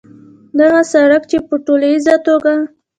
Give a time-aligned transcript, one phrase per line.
[0.59, 2.53] دغه سړک چې په ټولیزه توګه